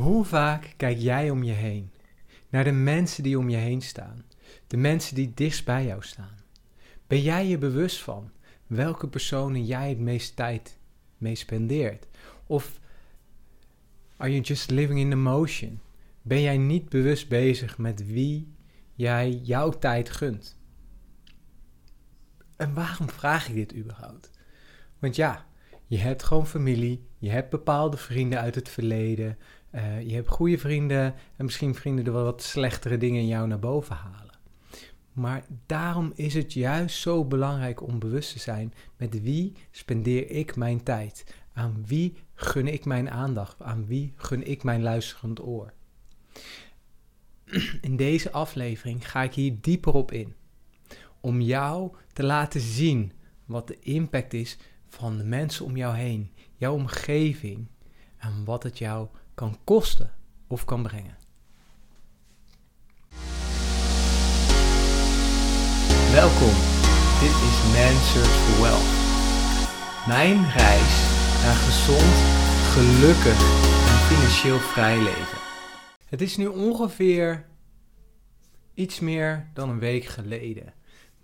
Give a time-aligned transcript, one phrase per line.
[0.00, 1.90] Hoe vaak kijk jij om je heen?
[2.48, 4.24] Naar de mensen die om je heen staan.
[4.66, 6.36] De mensen die dichtst bij jou staan.
[7.06, 8.30] Ben jij je bewust van
[8.66, 10.78] welke personen jij het meest tijd
[11.18, 12.06] mee spendeert?
[12.46, 12.80] Of
[14.16, 15.80] are you just living in the motion?
[16.22, 18.54] Ben jij niet bewust bezig met wie
[18.94, 20.58] jij jouw tijd gunt?
[22.56, 24.30] En waarom vraag ik dit überhaupt?
[24.98, 25.46] Want ja,
[25.90, 29.38] je hebt gewoon familie, je hebt bepaalde vrienden uit het verleden,
[29.74, 33.48] uh, je hebt goede vrienden en misschien vrienden die wel wat slechtere dingen in jou
[33.48, 34.38] naar boven halen.
[35.12, 40.56] Maar daarom is het juist zo belangrijk om bewust te zijn met wie spendeer ik
[40.56, 41.34] mijn tijd?
[41.52, 43.62] Aan wie gun ik mijn aandacht?
[43.62, 45.72] Aan wie gun ik mijn luisterend oor?
[47.80, 50.34] In deze aflevering ga ik hier dieper op in.
[51.20, 53.12] Om jou te laten zien
[53.44, 54.58] wat de impact is
[54.90, 57.66] van de mensen om jou heen, jouw omgeving
[58.18, 60.12] en wat het jou kan kosten
[60.46, 61.16] of kan brengen.
[66.12, 66.54] Welkom,
[67.20, 68.90] dit is Man Search for Wealth.
[70.06, 70.94] Mijn reis
[71.42, 72.16] naar gezond,
[72.74, 73.40] gelukkig
[73.90, 75.38] en financieel vrij leven.
[76.06, 77.46] Het is nu ongeveer
[78.74, 80.74] iets meer dan een week geleden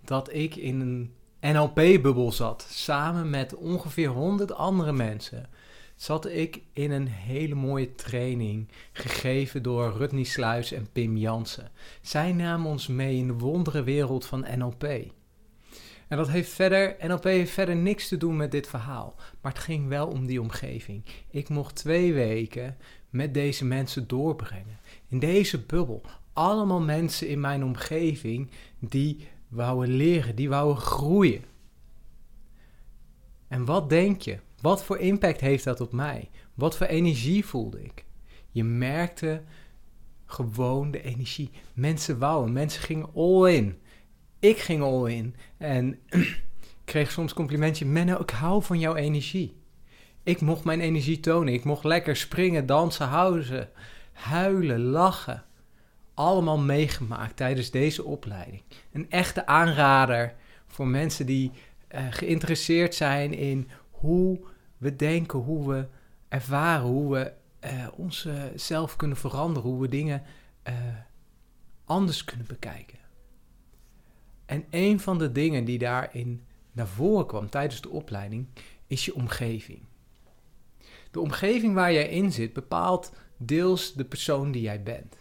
[0.03, 5.49] dat ik in een NLP-bubbel zat, samen met ongeveer 100 andere mensen
[5.95, 11.71] zat ik in een hele mooie training, gegeven door Rutney Sluis en Pim Jansen.
[12.01, 14.83] Zij namen ons mee in de wondere wereld van NLP.
[16.07, 19.61] En dat heeft verder, NLP heeft verder niks te doen met dit verhaal, maar het
[19.61, 21.03] ging wel om die omgeving.
[21.29, 22.77] Ik mocht twee weken
[23.09, 24.79] met deze mensen doorbrengen.
[25.07, 26.01] In deze bubbel,
[26.33, 31.43] allemaal mensen in mijn omgeving die wouden leren, die wouden groeien.
[33.47, 34.39] En wat denk je?
[34.61, 36.29] Wat voor impact heeft dat op mij?
[36.53, 38.05] Wat voor energie voelde ik?
[38.51, 39.43] Je merkte
[40.25, 41.51] gewoon de energie.
[41.73, 43.77] Mensen wouden, mensen gingen all in.
[44.39, 45.99] Ik ging all in en
[46.85, 47.85] kreeg soms complimentje.
[47.85, 49.55] Menno, ik hou van jouw energie.
[50.23, 51.53] Ik mocht mijn energie tonen.
[51.53, 53.69] Ik mocht lekker springen, dansen, houden,
[54.11, 55.43] huilen, lachen.
[56.17, 58.61] Allemaal meegemaakt tijdens deze opleiding.
[58.91, 60.35] Een echte aanrader
[60.67, 61.51] voor mensen die
[61.95, 64.39] uh, geïnteresseerd zijn in hoe
[64.77, 65.87] we denken, hoe we
[66.27, 67.33] ervaren, hoe we
[67.65, 70.23] uh, onszelf kunnen veranderen, hoe we dingen
[70.67, 70.73] uh,
[71.85, 72.99] anders kunnen bekijken.
[74.45, 78.47] En een van de dingen die daarin naar voren kwam tijdens de opleiding
[78.87, 79.79] is je omgeving.
[81.11, 85.17] De omgeving waar jij in zit bepaalt deels de persoon die jij bent.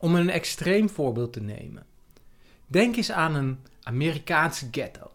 [0.00, 1.86] Om een extreem voorbeeld te nemen.
[2.66, 5.12] Denk eens aan een Amerikaanse ghetto.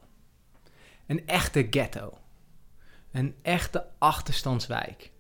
[1.06, 2.18] Een echte ghetto.
[3.12, 5.12] Een echte achterstandswijk.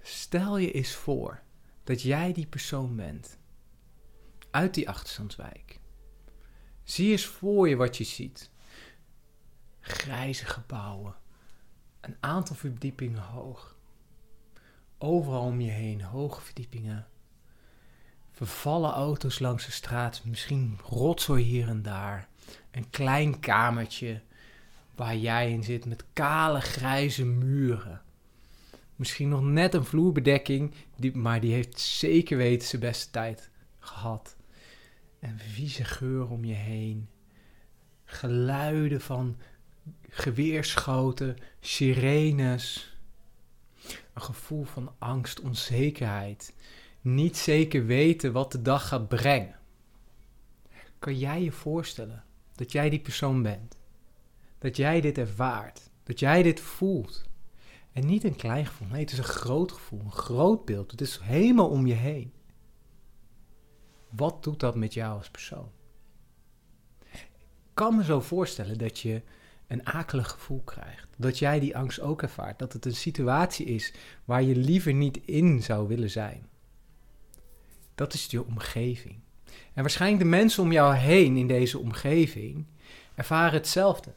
[0.00, 1.42] Stel je eens voor
[1.84, 3.38] dat jij die persoon bent.
[4.50, 5.80] Uit die achterstandswijk.
[6.82, 8.50] Zie eens voor je wat je ziet.
[9.80, 11.14] Grijze gebouwen.
[12.00, 13.76] Een aantal verdiepingen hoog.
[14.98, 17.09] Overal om je heen hoge verdiepingen.
[18.40, 20.22] Vervallen auto's langs de straat.
[20.24, 22.28] Misschien rotzooi hier en daar.
[22.70, 24.20] Een klein kamertje
[24.94, 28.02] waar jij in zit met kale grijze muren.
[28.96, 30.74] Misschien nog net een vloerbedekking,
[31.12, 34.36] maar die heeft zeker weten zijn beste tijd gehad.
[35.18, 37.08] En vieze geur om je heen.
[38.04, 39.36] Geluiden van
[40.08, 42.96] geweerschoten, sirenes.
[44.14, 46.52] Een gevoel van angst, onzekerheid.
[47.00, 49.58] Niet zeker weten wat de dag gaat brengen.
[50.98, 52.24] Kan jij je voorstellen
[52.54, 53.78] dat jij die persoon bent?
[54.60, 57.24] dat jij dit ervaart, dat jij dit voelt.
[57.92, 60.90] En niet een klein gevoel, nee, het is een groot gevoel, een groot beeld.
[60.90, 62.32] Het is helemaal om je heen.
[64.08, 65.70] Wat doet dat met jou als persoon?
[67.12, 69.22] Ik kan me zo voorstellen dat je
[69.66, 71.08] een akelig gevoel krijgt.
[71.16, 72.58] Dat jij die angst ook ervaart.
[72.58, 73.94] Dat het een situatie is
[74.24, 76.48] waar je liever niet in zou willen zijn.
[78.00, 79.20] Dat is je omgeving.
[79.44, 82.66] En waarschijnlijk de mensen om jou heen in deze omgeving
[83.14, 84.12] ervaren hetzelfde.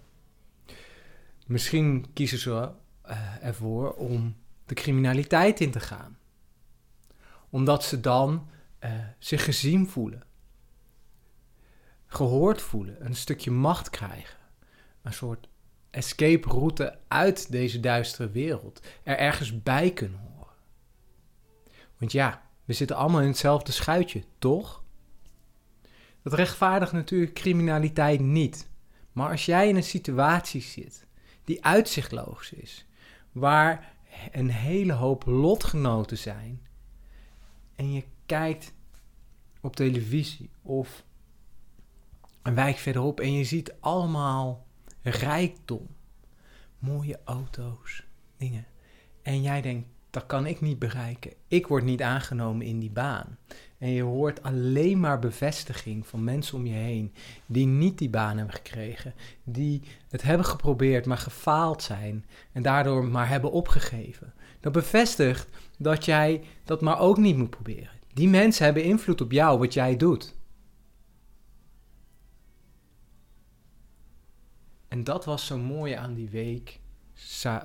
[1.47, 4.35] Misschien kiezen ze uh, ervoor om
[4.65, 6.17] de criminaliteit in te gaan.
[7.49, 8.47] Omdat ze dan
[8.83, 10.23] uh, zich gezien voelen.
[12.05, 14.39] Gehoord voelen, een stukje macht krijgen.
[15.01, 15.47] Een soort
[15.89, 18.87] escape route uit deze duistere wereld.
[19.03, 20.55] Er ergens bij kunnen horen.
[21.97, 24.83] Want ja, we zitten allemaal in hetzelfde schuitje, toch?
[26.21, 28.69] Dat rechtvaardigt natuurlijk criminaliteit niet.
[29.11, 31.07] Maar als jij in een situatie zit
[31.43, 32.85] die uitzichtloos is.
[33.31, 33.93] Waar
[34.31, 36.61] een hele hoop lotgenoten zijn.
[37.75, 38.73] En je kijkt
[39.61, 41.03] op televisie of
[42.41, 44.65] een wijk verderop en je ziet allemaal
[45.01, 45.87] rijkdom.
[46.79, 48.03] Mooie auto's,
[48.37, 48.65] dingen.
[49.21, 51.33] En jij denkt, dat kan ik niet bereiken.
[51.47, 53.37] Ik word niet aangenomen in die baan.
[53.77, 57.13] En je hoort alleen maar bevestiging van mensen om je heen
[57.45, 59.13] die niet die baan hebben gekregen,
[59.43, 64.33] die het hebben geprobeerd, maar gefaald zijn en daardoor maar hebben opgegeven.
[64.59, 67.99] Dat bevestigt dat jij dat maar ook niet moet proberen.
[68.13, 70.35] Die mensen hebben invloed op jou, wat jij doet.
[74.87, 76.79] En dat was zo mooi aan die week,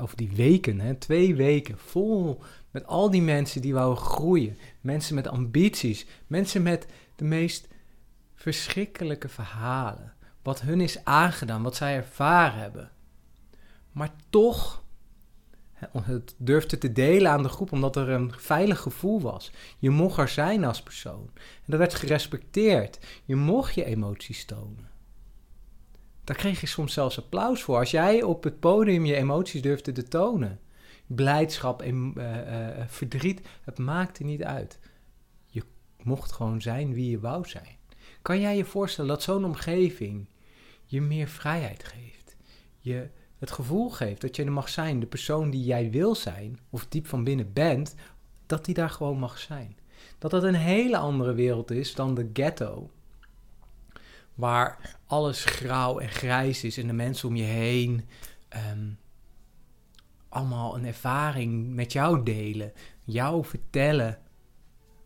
[0.00, 4.58] of die weken, hè, twee weken vol met al die mensen die wouden groeien.
[4.81, 7.69] Mensen met ambities, mensen met de meest
[8.34, 10.12] verschrikkelijke verhalen.
[10.43, 12.90] Wat hun is aangedaan, wat zij ervaren hebben.
[13.93, 14.82] Maar toch
[15.93, 19.52] het durfde te delen aan de groep omdat er een veilig gevoel was.
[19.78, 21.31] Je mocht er zijn als persoon.
[21.34, 22.99] En dat werd gerespecteerd.
[23.25, 24.88] Je mocht je emoties tonen.
[26.28, 27.78] Daar kreeg je soms zelfs applaus voor.
[27.78, 30.60] Als jij op het podium je emoties durfde te tonen.
[31.06, 34.78] Blijdschap, en, uh, verdriet, het maakte niet uit.
[35.46, 35.62] Je
[36.02, 37.76] mocht gewoon zijn wie je wou zijn.
[38.22, 40.28] Kan jij je voorstellen dat zo'n omgeving
[40.84, 42.36] je meer vrijheid geeft?
[42.78, 43.08] Je
[43.38, 46.86] het gevoel geeft dat je er mag zijn, de persoon die jij wil zijn, of
[46.86, 47.94] diep van binnen bent,
[48.46, 49.76] dat die daar gewoon mag zijn.
[50.19, 52.90] Dat dat een hele andere wereld is dan de ghetto,
[54.38, 58.05] waar alles grauw en grijs is en de mensen om je heen
[58.49, 58.88] ehm,
[60.29, 62.73] allemaal een ervaring met jou delen,
[63.05, 64.19] jou vertellen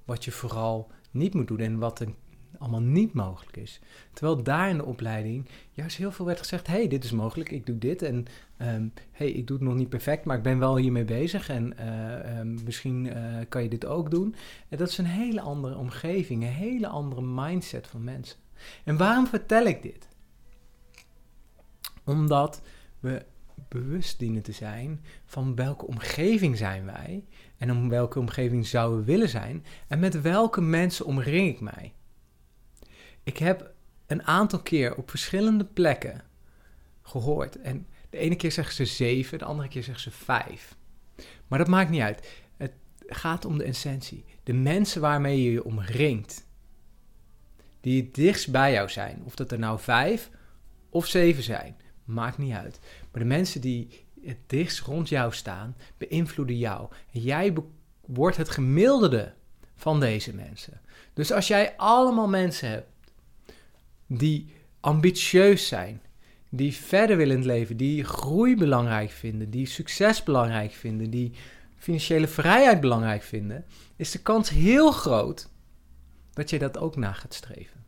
[0.05, 2.15] wat je vooral niet moet doen en wat een
[2.59, 3.81] allemaal niet mogelijk is.
[4.13, 7.67] Terwijl daar in de opleiding juist heel veel werd gezegd: hey, dit is mogelijk, ik
[7.67, 8.03] doe dit.
[8.03, 8.25] En
[8.59, 11.49] um, hey, ik doe het nog niet perfect, maar ik ben wel hiermee bezig.
[11.49, 14.35] En uh, um, misschien uh, kan je dit ook doen.
[14.69, 18.41] En dat is een hele andere omgeving, een hele andere mindset van mensen.
[18.85, 20.09] En waarom vertel ik dit?
[22.05, 22.63] Omdat
[23.01, 23.25] we
[23.69, 27.25] bewust dienen te zijn van welke omgeving zijn wij
[27.59, 31.93] en om welke omgeving zouden we willen zijn en met welke mensen omring ik mij.
[33.23, 33.71] Ik heb
[34.07, 36.23] een aantal keer op verschillende plekken
[37.03, 37.61] gehoord.
[37.61, 40.77] En de ene keer zeggen ze zeven, de andere keer zeggen ze vijf.
[41.49, 42.43] Maar dat maakt niet uit.
[42.57, 42.73] Het
[43.07, 44.25] gaat om de essentie.
[44.43, 46.47] De mensen waarmee je je omringt.
[47.83, 49.23] Die het dichtst bij jou zijn.
[49.25, 50.31] Of dat er nou vijf
[50.91, 51.77] of zeven zijn.
[52.05, 52.79] Maakt niet uit.
[53.11, 56.89] Maar de mensen die het dichtst rond jou staan, beïnvloeden jou.
[57.13, 57.55] En jij
[58.07, 59.33] wordt het gemiddelde
[59.75, 60.81] van deze mensen.
[61.13, 62.91] Dus als jij allemaal mensen hebt
[64.07, 66.01] die ambitieus zijn,
[66.49, 71.33] die verder willen leven, die groei belangrijk vinden, die succes belangrijk vinden, die
[71.77, 73.65] financiële vrijheid belangrijk vinden,
[73.97, 75.49] is de kans heel groot
[76.33, 77.85] dat je dat ook na gaat streven.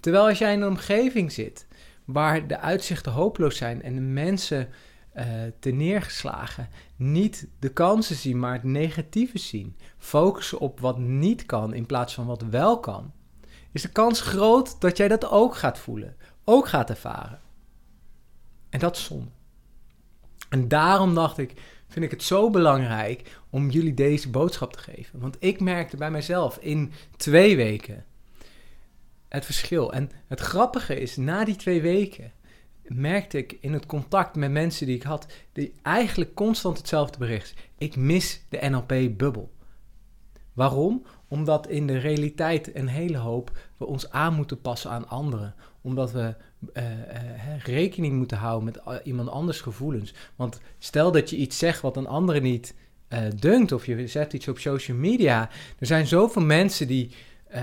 [0.00, 1.66] Terwijl als jij in een omgeving zit
[2.04, 4.68] waar de uitzichten hopeloos zijn en de mensen
[5.16, 5.24] uh,
[5.58, 11.74] te neergeslagen niet de kansen zien, maar het negatieve zien, focussen op wat niet kan
[11.74, 13.12] in plaats van wat wel kan,
[13.72, 17.40] is de kans groot dat jij dat ook gaat voelen, ook gaat ervaren.
[18.68, 19.30] En dat is zonde.
[20.48, 25.20] En daarom dacht ik, vind ik het zo belangrijk om jullie deze boodschap te geven.
[25.20, 28.04] Want ik merkte bij mezelf in twee weken
[29.28, 29.92] het verschil.
[29.92, 32.32] En het grappige is, na die twee weken
[32.82, 37.54] merkte ik in het contact met mensen die ik had, die eigenlijk constant hetzelfde bericht.
[37.78, 39.52] Ik mis de NLP-bubbel.
[40.52, 41.04] Waarom?
[41.30, 45.54] Omdat in de realiteit een hele hoop we ons aan moeten passen aan anderen.
[45.80, 46.34] Omdat we
[46.74, 50.14] uh, uh, rekening moeten houden met iemand anders gevoelens.
[50.36, 52.74] Want stel dat je iets zegt wat een andere niet
[53.08, 55.50] uh, dunkt, of je zet iets op social media.
[55.78, 57.10] Er zijn zoveel mensen die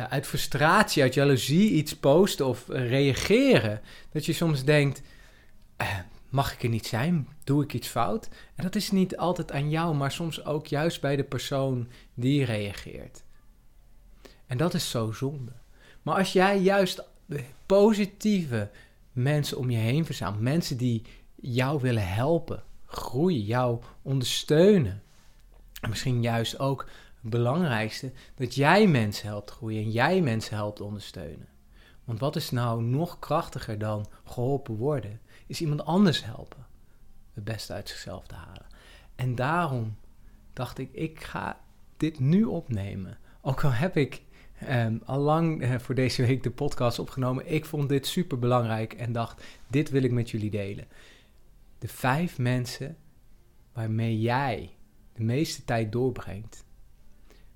[0.09, 3.81] uit frustratie, uit jaloezie iets posten of reageren.
[4.11, 5.01] Dat je soms denkt:
[6.29, 7.27] mag ik er niet zijn?
[7.43, 8.29] Doe ik iets fout?
[8.55, 12.45] En dat is niet altijd aan jou, maar soms ook juist bij de persoon die
[12.45, 13.23] reageert.
[14.47, 15.51] En dat is zo zonde.
[16.01, 17.03] Maar als jij juist
[17.65, 18.69] positieve
[19.11, 25.01] mensen om je heen verzamelt, mensen die jou willen helpen, groeien, jou ondersteunen.
[25.81, 26.89] En misschien juist ook
[27.21, 31.47] het belangrijkste, dat jij mensen helpt groeien en jij mensen helpt ondersteunen.
[32.03, 35.21] Want wat is nou nog krachtiger dan geholpen worden?
[35.47, 36.65] Is iemand anders helpen
[37.33, 38.65] het beste uit zichzelf te halen.
[39.15, 39.97] En daarom
[40.53, 41.59] dacht ik, ik ga
[41.97, 43.17] dit nu opnemen.
[43.41, 44.21] Ook al heb ik
[44.63, 47.51] Um, al lang uh, voor deze week de podcast opgenomen.
[47.51, 50.87] Ik vond dit super belangrijk en dacht: dit wil ik met jullie delen.
[51.79, 52.97] De vijf mensen
[53.73, 54.75] waarmee jij
[55.13, 56.65] de meeste tijd doorbrengt,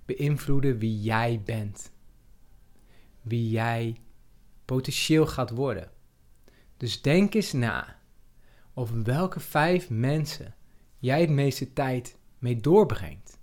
[0.06, 1.92] beïnvloeden wie jij bent.
[3.22, 3.98] Wie jij
[4.66, 5.92] potentieel gaat worden.
[6.78, 8.00] Dus denk eens na
[8.74, 10.56] over welke vijf mensen
[10.98, 13.40] jij het meeste tijd mee doorbrengt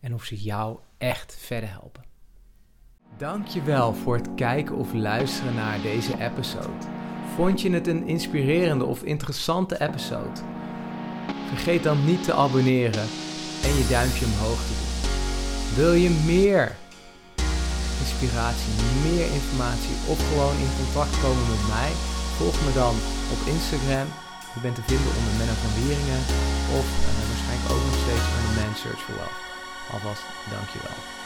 [0.00, 2.09] en of ze jou echt verder helpen.
[3.18, 6.84] Dankjewel voor het kijken of luisteren naar deze episode.
[7.34, 10.40] Vond je het een inspirerende of interessante episode?
[11.48, 13.06] Vergeet dan niet te abonneren
[13.66, 14.92] en je duimpje omhoog te doen.
[15.80, 16.76] Wil je meer
[18.04, 18.72] inspiratie,
[19.08, 21.90] meer informatie of gewoon in contact komen met mij?
[22.38, 22.94] Volg me dan
[23.34, 24.08] op Instagram.
[24.54, 26.22] Je bent te vinden onder Menno van Wieringen
[26.78, 26.86] of
[27.30, 29.38] waarschijnlijk ook nog steeds onder Man Search for Wealth.
[29.92, 30.24] Alvast
[30.54, 31.19] dankjewel.